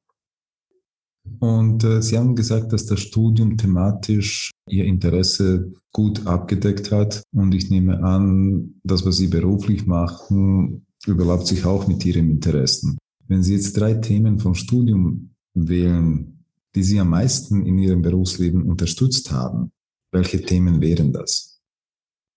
Und 1.41 1.85
äh, 1.85 2.01
Sie 2.01 2.17
haben 2.17 2.35
gesagt, 2.35 2.73
dass 2.73 2.87
das 2.87 3.01
Studium 3.01 3.59
thematisch 3.59 4.51
Ihr 4.69 4.85
Interesse 4.85 5.73
gut 5.93 6.27
abgedeckt 6.27 6.91
hat. 6.93 7.23
Und 7.33 7.55
ich 7.55 7.71
nehme 7.71 8.03
an, 8.03 8.81
das, 8.85 9.05
was 9.05 9.17
Sie 9.19 9.29
beruflich 9.29 9.87
machen, 9.87 10.87
überlappt 11.07 11.47
sich 11.47 11.65
auch 11.67 11.87
mit 11.87 12.05
Ihren 12.07 12.31
Interessen. 12.31 12.97
Wenn 13.29 13.43
Sie 13.43 13.55
jetzt 13.55 13.79
drei 13.79 13.95
Themen 13.95 14.39
vom 14.39 14.55
Studium 14.55 15.35
wählen, 15.55 16.36
die 16.77 16.83
Sie 16.83 17.01
am 17.01 17.09
meisten 17.09 17.65
in 17.65 17.79
Ihrem 17.79 18.03
Berufsleben 18.03 18.63
unterstützt 18.69 19.33
haben, 19.33 19.73
welche 20.13 20.43
Themen 20.43 20.83
wären 20.83 21.13
das? 21.13 21.61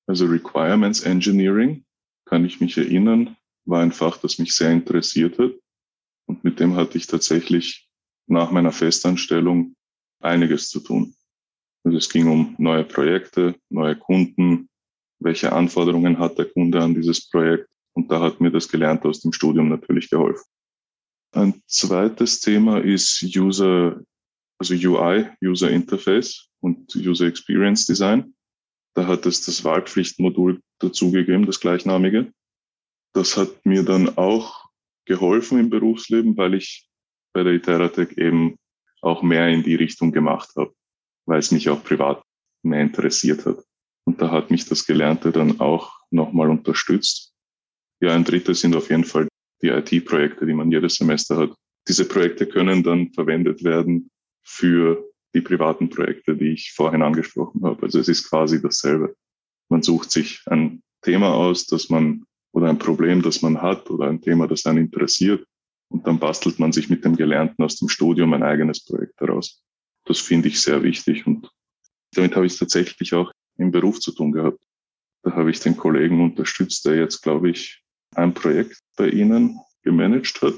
Also 0.07 0.25
Requirements 0.25 1.01
Engineering, 1.01 1.83
kann 2.25 2.45
ich 2.45 2.61
mich 2.61 2.77
erinnern, 2.77 3.35
war 3.65 3.81
ein 3.81 3.91
Fach, 3.91 4.17
das 4.17 4.39
mich 4.39 4.53
sehr 4.55 4.71
interessiert 4.71 5.37
hat. 5.37 5.51
Und 6.25 6.43
mit 6.43 6.59
dem 6.59 6.75
hatte 6.75 6.97
ich 6.97 7.05
tatsächlich 7.05 7.89
nach 8.27 8.51
meiner 8.51 8.71
Festanstellung 8.71 9.75
einiges 10.21 10.69
zu 10.69 10.79
tun. 10.79 11.15
Also 11.83 11.97
es 11.97 12.09
ging 12.09 12.27
um 12.27 12.55
neue 12.57 12.85
Projekte, 12.85 13.55
neue 13.69 13.95
Kunden, 13.95 14.69
welche 15.19 15.51
Anforderungen 15.51 16.17
hat 16.17 16.37
der 16.37 16.45
Kunde 16.45 16.81
an 16.81 16.93
dieses 16.93 17.29
Projekt. 17.29 17.67
Und 17.93 18.09
da 18.09 18.21
hat 18.21 18.39
mir 18.39 18.51
das 18.51 18.69
Gelernte 18.69 19.09
aus 19.09 19.19
dem 19.19 19.33
Studium 19.33 19.67
natürlich 19.67 20.09
geholfen. 20.09 20.45
Ein 21.31 21.61
zweites 21.67 22.39
Thema 22.39 22.79
ist 22.79 23.21
User, 23.23 24.01
also 24.59 24.75
UI, 24.75 25.29
User 25.41 25.71
Interface 25.71 26.49
und 26.59 26.93
User 26.95 27.25
Experience 27.25 27.85
Design. 27.85 28.35
Da 28.93 29.07
hat 29.07 29.25
es 29.25 29.45
das 29.45 29.63
Wahlpflichtmodul 29.63 30.61
dazugegeben, 30.79 31.45
das 31.45 31.59
gleichnamige. 31.59 32.31
Das 33.13 33.37
hat 33.37 33.65
mir 33.65 33.83
dann 33.83 34.17
auch 34.17 34.69
geholfen 35.05 35.59
im 35.59 35.69
Berufsleben, 35.69 36.37
weil 36.37 36.53
ich 36.53 36.87
bei 37.33 37.43
der 37.43 37.53
Iteratec 37.53 38.17
eben 38.17 38.57
auch 39.01 39.23
mehr 39.23 39.47
in 39.47 39.63
die 39.63 39.75
Richtung 39.75 40.11
gemacht 40.11 40.49
habe, 40.57 40.73
weil 41.25 41.39
es 41.39 41.51
mich 41.51 41.69
auch 41.69 41.83
privat 41.83 42.21
mehr 42.63 42.81
interessiert 42.81 43.45
hat. 43.45 43.63
Und 44.05 44.21
da 44.21 44.29
hat 44.29 44.51
mich 44.51 44.65
das 44.67 44.85
Gelernte 44.85 45.31
dann 45.31 45.59
auch 45.59 45.93
nochmal 46.11 46.49
unterstützt. 46.49 47.33
Ja, 48.01 48.13
ein 48.13 48.23
drittes 48.23 48.61
sind 48.61 48.75
auf 48.75 48.89
jeden 48.89 49.05
Fall 49.05 49.27
die 49.61 49.67
IT-Projekte, 49.67 50.45
die 50.45 50.53
man 50.53 50.71
jedes 50.71 50.95
Semester 50.95 51.37
hat. 51.37 51.55
Diese 51.87 52.05
Projekte 52.05 52.45
können 52.47 52.83
dann 52.83 53.13
verwendet 53.13 53.63
werden 53.63 54.09
für 54.43 55.09
die 55.33 55.41
privaten 55.41 55.89
Projekte, 55.89 56.35
die 56.35 56.53
ich 56.53 56.71
vorhin 56.73 57.01
angesprochen 57.01 57.63
habe. 57.63 57.83
Also 57.83 57.99
es 57.99 58.07
ist 58.07 58.29
quasi 58.29 58.61
dasselbe. 58.61 59.15
Man 59.69 59.83
sucht 59.83 60.11
sich 60.11 60.41
ein 60.47 60.81
Thema 61.01 61.33
aus, 61.33 61.65
das 61.65 61.89
man 61.89 62.25
oder 62.51 62.69
ein 62.69 62.79
Problem, 62.79 63.21
das 63.21 63.41
man 63.41 63.61
hat 63.61 63.89
oder 63.89 64.07
ein 64.07 64.21
Thema, 64.21 64.47
das 64.47 64.65
einen 64.65 64.85
interessiert. 64.85 65.45
Und 65.91 66.05
dann 66.07 66.19
bastelt 66.19 66.59
man 66.59 66.71
sich 66.71 66.89
mit 66.89 67.05
dem 67.05 67.15
Gelernten 67.15 67.63
aus 67.63 67.77
dem 67.77 67.89
Studium 67.89 68.33
ein 68.33 68.43
eigenes 68.43 68.83
Projekt 68.83 69.19
heraus. 69.21 69.63
Das 70.05 70.19
finde 70.19 70.47
ich 70.47 70.61
sehr 70.61 70.81
wichtig 70.83 71.27
und 71.27 71.49
damit 72.13 72.35
habe 72.35 72.45
ich 72.47 72.57
tatsächlich 72.57 73.13
auch 73.13 73.31
im 73.57 73.71
Beruf 73.71 73.99
zu 73.99 74.11
tun 74.11 74.31
gehabt. 74.31 74.63
Da 75.23 75.33
habe 75.33 75.51
ich 75.51 75.59
den 75.59 75.77
Kollegen 75.77 76.23
unterstützt, 76.23 76.85
der 76.85 76.95
jetzt, 76.95 77.21
glaube 77.21 77.49
ich, 77.51 77.83
ein 78.15 78.33
Projekt 78.33 78.79
bei 78.95 79.09
Ihnen 79.09 79.59
gemanagt 79.83 80.41
hat. 80.41 80.55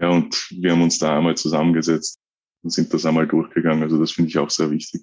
Ja, 0.00 0.10
und 0.10 0.48
wir 0.50 0.72
haben 0.72 0.82
uns 0.82 0.98
da 0.98 1.16
einmal 1.16 1.36
zusammengesetzt 1.36 2.18
und 2.62 2.70
sind 2.70 2.92
das 2.92 3.06
einmal 3.06 3.26
durchgegangen. 3.26 3.82
Also 3.82 3.98
das 3.98 4.12
finde 4.12 4.30
ich 4.30 4.38
auch 4.38 4.50
sehr 4.50 4.70
wichtig. 4.70 5.02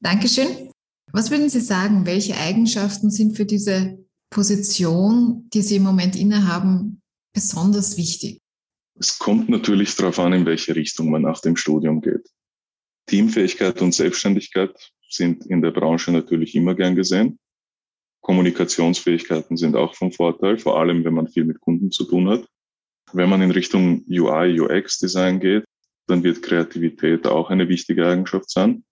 Dankeschön. 0.00 0.70
Was 1.12 1.30
würden 1.30 1.48
Sie 1.48 1.60
sagen, 1.60 2.06
welche 2.06 2.36
Eigenschaften 2.36 3.10
sind 3.10 3.36
für 3.36 3.44
diese 3.44 3.98
Position, 4.30 5.48
die 5.52 5.62
Sie 5.62 5.76
im 5.76 5.82
Moment 5.82 6.16
innehaben, 6.16 7.00
besonders 7.32 7.96
wichtig? 7.96 8.40
Es 8.98 9.18
kommt 9.18 9.48
natürlich 9.48 9.94
darauf 9.96 10.18
an, 10.18 10.32
in 10.32 10.46
welche 10.46 10.74
Richtung 10.74 11.10
man 11.10 11.22
nach 11.22 11.40
dem 11.40 11.56
Studium 11.56 12.00
geht. 12.00 12.28
Teamfähigkeit 13.06 13.80
und 13.82 13.94
Selbstständigkeit 13.94 14.74
sind 15.08 15.46
in 15.46 15.62
der 15.62 15.70
Branche 15.70 16.10
natürlich 16.10 16.54
immer 16.54 16.74
gern 16.74 16.96
gesehen. 16.96 17.38
Kommunikationsfähigkeiten 18.22 19.56
sind 19.56 19.76
auch 19.76 19.94
von 19.94 20.10
Vorteil, 20.10 20.58
vor 20.58 20.80
allem 20.80 21.04
wenn 21.04 21.14
man 21.14 21.28
viel 21.28 21.44
mit 21.44 21.60
Kunden 21.60 21.90
zu 21.90 22.04
tun 22.04 22.28
hat. 22.28 22.46
Wenn 23.12 23.28
man 23.28 23.42
in 23.42 23.50
Richtung 23.50 24.04
UI, 24.08 24.60
UX 24.60 24.98
Design 24.98 25.40
geht, 25.40 25.64
dann 26.06 26.22
wird 26.22 26.42
Kreativität 26.42 27.26
auch 27.26 27.50
eine 27.50 27.68
wichtige 27.68 28.06
Eigenschaft 28.06 28.50
sein. 28.50 28.84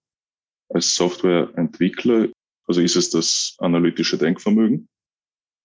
Als 0.69 0.95
Softwareentwickler, 0.95 2.29
also 2.67 2.81
ist 2.81 2.95
es 2.95 3.09
das 3.09 3.55
analytische 3.59 4.17
Denkvermögen. 4.17 4.87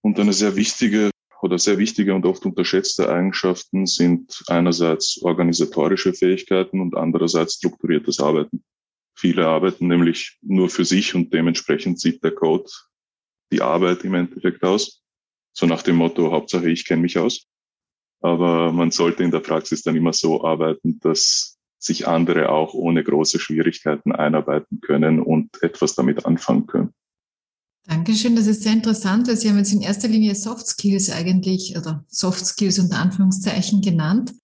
Und 0.03 0.19
eine 0.21 0.33
sehr 0.33 0.57
wichtige 0.57 1.11
oder 1.41 1.59
sehr 1.59 1.79
wichtige 1.79 2.15
und 2.15 2.27
oft 2.27 2.45
unterschätzte 2.45 3.09
Eigenschaften 3.09 3.87
sind 3.87 4.43
einerseits 4.49 5.23
organisatorische 5.23 6.13
Fähigkeiten 6.13 6.81
und 6.81 6.97
andererseits 6.97 7.55
strukturiertes 7.55 8.21
Arbeiten. 8.21 8.65
Viele 9.17 9.47
arbeiten 9.47 9.89
nämlich 9.89 10.39
nur 10.43 10.69
für 10.69 10.85
sich 10.85 11.15
und 11.15 11.33
dementsprechend 11.33 12.01
sieht 12.01 12.23
der 12.23 12.33
Code 12.33 12.71
die 13.53 13.63
Arbeit 13.63 14.05
im 14.05 14.15
Endeffekt 14.15 14.63
aus. 14.63 15.03
So 15.53 15.67
nach 15.67 15.83
dem 15.83 15.97
Motto, 15.97 16.31
Hauptsache 16.31 16.71
ich 16.71 16.85
kenne 16.85 17.03
mich 17.03 17.19
aus. 17.19 17.47
Aber 18.21 18.73
man 18.73 18.91
sollte 18.91 19.23
in 19.23 19.31
der 19.31 19.41
Praxis 19.41 19.83
dann 19.83 19.97
immer 19.97 20.13
so 20.13 20.45
arbeiten, 20.45 20.99
dass 21.01 21.57
sich 21.79 22.09
andere 22.09 22.49
auch 22.49 22.75
ohne 22.75 23.05
große 23.05 23.39
Schwierigkeiten 23.39 24.13
einarbeiten 24.13 24.81
können 24.81 25.21
und 25.21 25.63
etwas 25.63 25.95
damit 25.95 26.27
anfangen 26.27 26.67
können. 26.67 26.93
Dankeschön, 27.87 28.37
das 28.37 28.47
ist 28.47 28.65
sehr 28.65 28.73
interessant, 28.73 29.29
weil 29.29 29.37
Sie 29.37 29.49
haben 29.49 29.57
jetzt 29.57 29.73
in 29.73 29.81
erster 29.81 30.09
Linie 30.09 30.35
Soft 30.35 30.67
Skills 30.67 31.11
eigentlich 31.11 31.75
oder 31.77 32.05
Soft 32.09 32.45
Skills 32.45 32.79
unter 32.79 32.99
Anführungszeichen 32.99 33.81
genannt. 33.81 34.35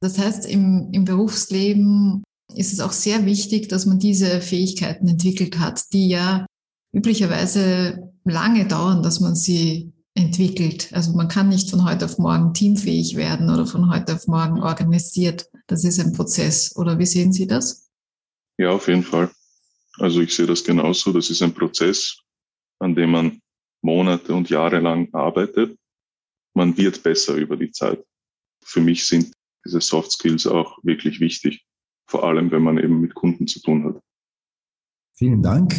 Das 0.00 0.18
heißt, 0.18 0.46
im, 0.46 0.88
im 0.92 1.04
Berufsleben 1.04 2.22
ist 2.54 2.72
es 2.72 2.80
auch 2.80 2.92
sehr 2.92 3.26
wichtig, 3.26 3.68
dass 3.68 3.86
man 3.86 3.98
diese 3.98 4.40
Fähigkeiten 4.40 5.08
entwickelt 5.08 5.58
hat, 5.58 5.92
die 5.92 6.08
ja 6.08 6.46
üblicherweise 6.92 8.12
lange 8.24 8.66
dauern, 8.66 9.02
dass 9.02 9.20
man 9.20 9.34
sie 9.34 9.92
entwickelt. 10.16 10.90
Also 10.92 11.12
man 11.12 11.28
kann 11.28 11.48
nicht 11.48 11.70
von 11.70 11.84
heute 11.84 12.06
auf 12.06 12.18
morgen 12.18 12.52
teamfähig 12.52 13.16
werden 13.16 13.50
oder 13.50 13.66
von 13.66 13.90
heute 13.90 14.14
auf 14.14 14.26
morgen 14.26 14.62
organisiert. 14.62 15.48
Das 15.66 15.84
ist 15.84 16.00
ein 16.00 16.12
Prozess. 16.12 16.74
Oder 16.76 16.98
wie 16.98 17.06
sehen 17.06 17.32
Sie 17.32 17.46
das? 17.46 17.88
Ja, 18.58 18.70
auf 18.70 18.88
jeden 18.88 19.02
Fall. 19.02 19.30
Also 19.98 20.20
ich 20.20 20.34
sehe 20.34 20.46
das 20.46 20.64
genauso. 20.64 21.12
Das 21.12 21.30
ist 21.30 21.42
ein 21.42 21.54
Prozess 21.54 22.18
an 22.78 22.94
dem 22.94 23.10
man 23.10 23.40
Monate 23.82 24.34
und 24.34 24.50
Jahre 24.50 24.80
lang 24.80 25.12
arbeitet. 25.14 25.78
Man 26.54 26.76
wird 26.76 27.02
besser 27.02 27.34
über 27.34 27.56
die 27.56 27.70
Zeit. 27.70 28.04
Für 28.64 28.80
mich 28.80 29.06
sind 29.06 29.32
diese 29.64 29.80
Soft 29.80 30.12
Skills 30.12 30.46
auch 30.46 30.78
wirklich 30.82 31.20
wichtig, 31.20 31.64
vor 32.08 32.24
allem 32.24 32.50
wenn 32.50 32.62
man 32.62 32.78
eben 32.78 33.00
mit 33.00 33.14
Kunden 33.14 33.46
zu 33.46 33.60
tun 33.60 33.84
hat. 33.84 34.02
Vielen 35.14 35.42
Dank. 35.42 35.74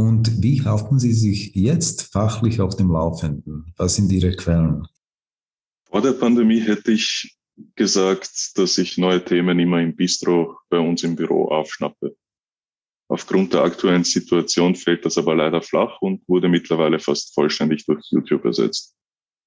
Und 0.00 0.42
wie 0.42 0.64
halten 0.64 0.98
Sie 0.98 1.12
sich 1.12 1.54
jetzt 1.54 2.10
fachlich 2.10 2.62
auf 2.62 2.74
dem 2.74 2.90
Laufenden? 2.90 3.74
Was 3.76 3.96
sind 3.96 4.10
Ihre 4.10 4.34
Quellen? 4.34 4.86
Vor 5.90 6.00
der 6.00 6.12
Pandemie 6.12 6.60
hätte 6.60 6.92
ich 6.92 7.36
gesagt, 7.76 8.52
dass 8.56 8.78
ich 8.78 8.96
neue 8.96 9.22
Themen 9.22 9.58
immer 9.58 9.78
im 9.82 9.94
Bistro 9.94 10.56
bei 10.70 10.78
uns 10.78 11.02
im 11.02 11.16
Büro 11.16 11.48
aufschnappe. 11.48 12.16
Aufgrund 13.08 13.52
der 13.52 13.62
aktuellen 13.62 14.04
Situation 14.04 14.74
fällt 14.74 15.04
das 15.04 15.18
aber 15.18 15.34
leider 15.34 15.60
flach 15.60 16.00
und 16.00 16.26
wurde 16.26 16.48
mittlerweile 16.48 16.98
fast 16.98 17.34
vollständig 17.34 17.84
durch 17.84 18.02
YouTube 18.10 18.46
ersetzt. 18.46 18.96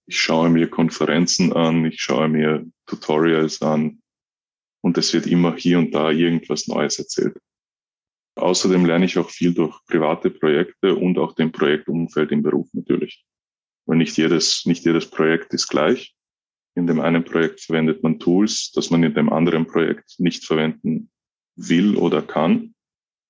Ich 0.06 0.20
schaue 0.22 0.52
mir 0.52 0.70
Konferenzen 0.70 1.52
an, 1.54 1.84
ich 1.86 2.00
schaue 2.00 2.28
mir 2.28 2.64
Tutorials 2.86 3.60
an 3.64 4.04
und 4.82 5.00
es 5.00 5.12
wird 5.16 5.26
immer 5.26 5.56
hier 5.56 5.80
und 5.80 5.96
da 5.96 6.12
irgendwas 6.12 6.68
Neues 6.68 7.00
erzählt. 7.00 7.40
Außerdem 8.36 8.86
lerne 8.86 9.06
ich 9.06 9.18
auch 9.18 9.30
viel 9.30 9.54
durch 9.54 9.78
private 9.88 10.30
Projekte 10.30 10.96
und 10.96 11.18
auch 11.18 11.36
dem 11.36 11.52
Projektumfeld 11.52 12.32
im 12.32 12.42
Beruf 12.42 12.68
natürlich. 12.74 13.26
Weil 13.86 13.98
nicht 13.98 14.18
jedes, 14.18 14.66
nicht 14.66 14.86
jedes 14.86 15.10
Projekt 15.10 15.54
ist 15.54 15.68
gleich. 15.68 16.16
In 16.76 16.88
dem 16.88 17.00
einen 17.00 17.24
Projekt 17.24 17.62
verwendet 17.62 18.02
man 18.02 18.20
Tools, 18.20 18.72
das 18.72 18.90
man 18.90 19.04
in 19.04 19.14
dem 19.14 19.32
anderen 19.32 19.68
Projekt 19.68 20.20
nicht 20.20 20.46
verwenden 20.46 21.12
will 21.56 21.96
oder 21.96 22.22
kann. 22.22 22.74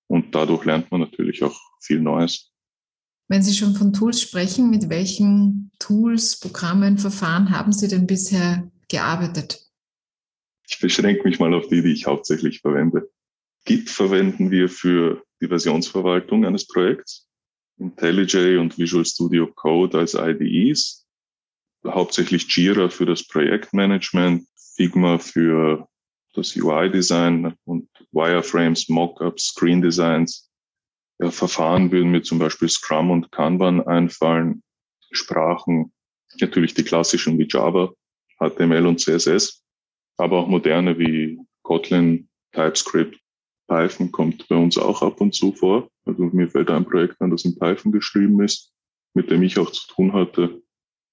Und 0.08 0.34
dadurch 0.34 0.64
lernt 0.64 0.90
man 0.92 1.02
natürlich 1.02 1.44
auch 1.44 1.60
viel 1.82 2.00
Neues. 2.00 2.52
Wenn 3.28 3.42
Sie 3.42 3.54
schon 3.54 3.76
von 3.76 3.94
Tools 3.94 4.22
sprechen, 4.22 4.70
mit 4.70 4.90
welchen 4.90 5.72
Tools, 5.80 6.40
Programmen, 6.40 6.98
Verfahren 6.98 7.50
haben 7.50 7.74
Sie 7.74 7.88
denn 7.88 8.08
bisher 8.08 8.70
gearbeitet? 8.90 9.60
Ich 10.68 10.80
beschränke 10.80 11.28
mich 11.28 11.40
mal 11.40 11.54
auf 11.54 11.68
die, 11.68 11.82
die 11.82 11.94
ich 11.94 12.06
hauptsächlich 12.06 12.62
verwende. 12.62 13.10
Git 13.66 13.90
verwenden 13.90 14.52
wir 14.52 14.68
für 14.68 15.24
die 15.42 15.48
Versionsverwaltung 15.48 16.46
eines 16.46 16.68
Projekts. 16.68 17.28
IntelliJ 17.80 18.58
und 18.58 18.78
Visual 18.78 19.06
Studio 19.06 19.48
Code 19.48 19.98
als 19.98 20.14
IDEs. 20.14 21.06
Hauptsächlich 21.86 22.48
Jira 22.56 22.90
für 22.90 23.06
das 23.06 23.28
Projektmanagement, 23.28 24.48
Figma 24.76 25.18
für 25.18 25.88
das 26.34 26.56
UI-Design 26.56 27.56
und 27.66 27.90
Wireframes, 28.12 28.90
Mockups, 28.90 29.50
Screen-Designs. 29.50 30.50
Ja, 31.20 31.32
Verfahren 31.32 31.92
würden 31.92 32.12
mir 32.12 32.24
zum 32.24 32.40
Beispiel 32.40 32.70
Scrum 32.70 33.12
und 33.12 33.32
Kanban 33.32 33.82
einfallen. 33.82 34.64
Sprachen, 35.12 35.94
natürlich 36.40 36.74
die 36.74 36.84
klassischen 36.84 37.38
wie 37.38 37.48
Java, 37.48 37.94
HTML 38.40 38.88
und 38.88 39.00
CSS, 39.00 39.64
aber 40.18 40.40
auch 40.40 40.48
moderne 40.48 40.98
wie 40.98 41.40
Kotlin, 41.62 42.30
TypeScript, 42.52 43.20
Python 43.68 44.12
kommt 44.12 44.48
bei 44.48 44.56
uns 44.56 44.78
auch 44.78 45.02
ab 45.02 45.22
und 45.22 45.34
zu 45.34 45.52
vor. 45.54 45.88
Also 46.06 46.24
mir 46.26 46.50
fällt 46.50 46.70
ein 46.70 46.86
Projekt 46.86 47.22
an, 47.22 47.32
das 47.32 47.46
in 47.46 47.58
Python 47.58 47.92
geschrieben 47.92 48.42
ist, 48.42 48.72
mit 49.14 49.32
dem 49.32 49.44
ich 49.44 49.58
auch 49.58 49.72
zu 49.72 49.88
tun 49.88 50.14
hatte. 50.14 50.62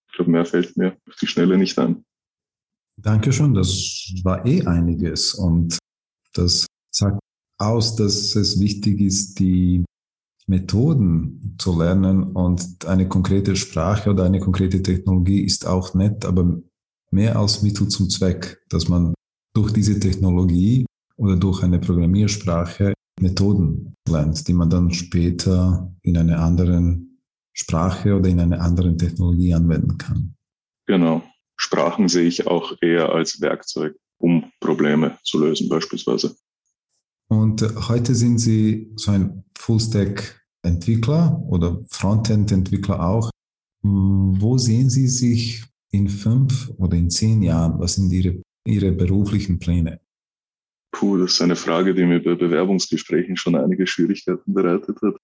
Ich 0.08 0.16
glaube, 0.16 0.30
mehr 0.30 0.44
fällt 0.44 0.76
mir 0.76 0.96
auf 1.08 1.16
die 1.16 1.26
Schnelle 1.26 1.56
nicht 1.56 1.78
ein. 1.78 2.04
Dankeschön, 2.96 3.54
das 3.54 4.12
war 4.24 4.44
eh 4.44 4.64
einiges 4.66 5.34
und 5.34 5.78
das 6.34 6.66
sagt 6.90 7.18
aus, 7.58 7.96
dass 7.96 8.36
es 8.36 8.60
wichtig 8.60 9.00
ist, 9.00 9.38
die 9.38 9.84
Methoden 10.46 11.54
zu 11.58 11.78
lernen 11.78 12.24
und 12.24 12.84
eine 12.86 13.08
konkrete 13.08 13.56
Sprache 13.56 14.10
oder 14.10 14.24
eine 14.24 14.40
konkrete 14.40 14.82
Technologie 14.82 15.42
ist 15.42 15.66
auch 15.66 15.94
nett, 15.94 16.24
aber 16.24 16.60
mehr 17.10 17.38
als 17.38 17.62
Mittel 17.62 17.88
zum 17.88 18.10
Zweck, 18.10 18.60
dass 18.68 18.88
man 18.88 19.14
durch 19.54 19.72
diese 19.72 19.98
Technologie 19.98 20.86
oder 21.20 21.36
durch 21.36 21.62
eine 21.62 21.78
Programmiersprache 21.78 22.94
Methoden 23.20 23.94
lernt, 24.08 24.48
die 24.48 24.54
man 24.54 24.70
dann 24.70 24.90
später 24.90 25.94
in 26.02 26.16
einer 26.16 26.40
anderen 26.40 27.20
Sprache 27.52 28.16
oder 28.16 28.30
in 28.30 28.40
einer 28.40 28.60
anderen 28.62 28.96
Technologie 28.96 29.52
anwenden 29.52 29.98
kann. 29.98 30.34
Genau. 30.86 31.22
Sprachen 31.56 32.08
sehe 32.08 32.26
ich 32.26 32.46
auch 32.46 32.72
eher 32.80 33.12
als 33.12 33.38
Werkzeug, 33.42 33.94
um 34.16 34.50
Probleme 34.60 35.18
zu 35.22 35.38
lösen 35.38 35.68
beispielsweise. 35.68 36.34
Und 37.28 37.62
heute 37.88 38.14
sind 38.14 38.38
Sie 38.38 38.90
so 38.96 39.10
ein 39.10 39.44
Full-Stack-Entwickler 39.58 41.42
oder 41.46 41.82
Frontend-Entwickler 41.90 43.06
auch. 43.06 43.30
Wo 43.82 44.56
sehen 44.56 44.88
Sie 44.88 45.06
sich 45.06 45.64
in 45.90 46.08
fünf 46.08 46.70
oder 46.78 46.96
in 46.96 47.10
zehn 47.10 47.42
Jahren? 47.42 47.78
Was 47.78 47.96
sind 47.96 48.10
Ihre, 48.10 48.40
Ihre 48.64 48.92
beruflichen 48.92 49.58
Pläne? 49.58 50.00
Puh, 50.92 51.18
das 51.18 51.34
ist 51.34 51.42
eine 51.42 51.56
Frage, 51.56 51.94
die 51.94 52.04
mir 52.04 52.22
bei 52.22 52.34
Bewerbungsgesprächen 52.34 53.36
schon 53.36 53.54
einige 53.54 53.86
Schwierigkeiten 53.86 54.52
bereitet 54.52 55.00
hat. 55.02 55.16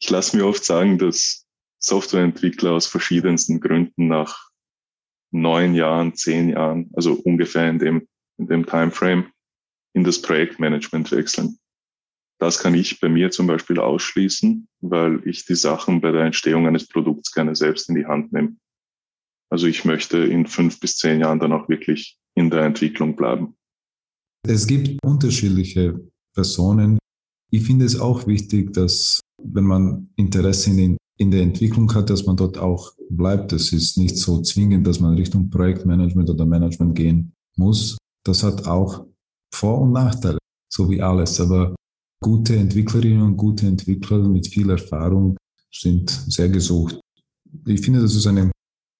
Ich 0.00 0.10
lasse 0.10 0.36
mir 0.36 0.46
oft 0.46 0.64
sagen, 0.64 0.98
dass 0.98 1.46
Softwareentwickler 1.78 2.72
aus 2.72 2.86
verschiedensten 2.86 3.60
Gründen 3.60 4.08
nach 4.08 4.50
neun 5.30 5.74
Jahren, 5.74 6.14
zehn 6.14 6.50
Jahren, 6.50 6.90
also 6.94 7.14
ungefähr 7.14 7.68
in 7.68 7.78
dem, 7.78 8.08
in 8.38 8.46
dem 8.46 8.66
Timeframe, 8.66 9.30
in 9.94 10.04
das 10.04 10.20
Projektmanagement 10.22 11.10
wechseln. 11.12 11.58
Das 12.38 12.60
kann 12.60 12.74
ich 12.74 13.00
bei 13.00 13.08
mir 13.08 13.30
zum 13.30 13.48
Beispiel 13.48 13.80
ausschließen, 13.80 14.68
weil 14.80 15.26
ich 15.26 15.44
die 15.44 15.56
Sachen 15.56 16.00
bei 16.00 16.12
der 16.12 16.24
Entstehung 16.24 16.66
eines 16.66 16.86
Produkts 16.86 17.32
gerne 17.32 17.56
selbst 17.56 17.88
in 17.88 17.96
die 17.96 18.06
Hand 18.06 18.32
nehme. 18.32 18.56
Also 19.50 19.66
ich 19.66 19.84
möchte 19.84 20.18
in 20.18 20.46
fünf 20.46 20.78
bis 20.78 20.96
zehn 20.96 21.20
Jahren 21.20 21.40
dann 21.40 21.52
auch 21.52 21.68
wirklich 21.68 22.16
in 22.34 22.50
der 22.50 22.62
Entwicklung 22.62 23.16
bleiben. 23.16 23.57
Es 24.46 24.66
gibt 24.66 25.02
unterschiedliche 25.04 26.00
Personen. 26.34 26.98
Ich 27.50 27.64
finde 27.64 27.84
es 27.84 27.98
auch 27.98 28.26
wichtig, 28.26 28.72
dass 28.72 29.20
wenn 29.42 29.64
man 29.64 30.10
Interesse 30.16 30.70
in, 30.70 30.96
in 31.18 31.30
der 31.30 31.42
Entwicklung 31.42 31.92
hat, 31.94 32.10
dass 32.10 32.26
man 32.26 32.36
dort 32.36 32.58
auch 32.58 32.92
bleibt. 33.10 33.52
Es 33.52 33.72
ist 33.72 33.98
nicht 33.98 34.16
so 34.16 34.40
zwingend, 34.42 34.86
dass 34.86 35.00
man 35.00 35.14
Richtung 35.14 35.50
Projektmanagement 35.50 36.30
oder 36.30 36.46
Management 36.46 36.94
gehen 36.94 37.32
muss. 37.56 37.96
Das 38.24 38.42
hat 38.42 38.66
auch 38.66 39.06
Vor- 39.52 39.80
und 39.80 39.92
Nachteile, 39.92 40.38
so 40.70 40.90
wie 40.90 41.00
alles. 41.00 41.40
Aber 41.40 41.74
gute 42.20 42.56
Entwicklerinnen 42.56 43.22
und 43.22 43.36
gute 43.36 43.66
Entwickler 43.66 44.18
mit 44.28 44.46
viel 44.46 44.70
Erfahrung 44.70 45.36
sind 45.72 46.10
sehr 46.10 46.48
gesucht. 46.48 47.00
Ich 47.66 47.80
finde, 47.80 48.02
das 48.02 48.14
ist 48.14 48.26
eine 48.26 48.50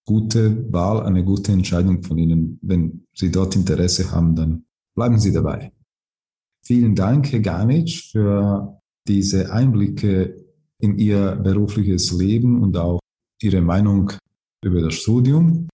gute 0.06 0.72
Wahl, 0.72 1.02
eine 1.04 1.24
gute 1.24 1.52
Entscheidung 1.52 2.02
von 2.02 2.18
Ihnen. 2.18 2.58
Wenn 2.62 3.04
Sie 3.14 3.30
dort 3.30 3.56
Interesse 3.56 4.10
haben, 4.10 4.34
dann 4.34 4.64
bleiben 4.98 5.20
Sie 5.20 5.32
dabei. 5.32 5.70
Vielen 6.66 6.96
Dank, 6.96 7.30
Herr 7.30 7.38
Garnitsch, 7.38 8.10
für 8.10 8.80
diese 9.06 9.52
Einblicke 9.52 10.44
in 10.80 10.98
Ihr 10.98 11.36
berufliches 11.36 12.10
Leben 12.10 12.60
und 12.60 12.76
auch 12.76 12.98
Ihre 13.40 13.60
Meinung 13.60 14.10
über 14.64 14.82
das 14.82 14.94
Studium. 14.94 15.68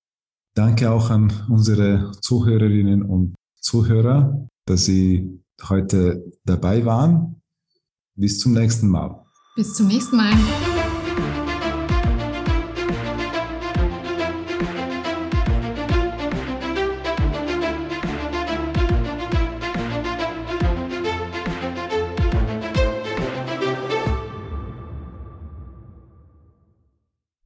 Danke 0.54 0.90
auch 0.90 1.08
an 1.08 1.32
unsere 1.48 2.12
Zuhörerinnen 2.20 3.02
und 3.02 3.34
Zuhörer, 3.62 4.46
dass 4.66 4.84
Sie 4.84 5.40
heute 5.70 6.30
dabei 6.44 6.84
waren. 6.84 7.40
Bis 8.16 8.38
zum 8.38 8.52
nächsten 8.52 8.88
Mal. 8.88 9.24
Bis 9.56 9.72
zum 9.72 9.88
nächsten 9.88 10.16
Mal. 10.16 10.34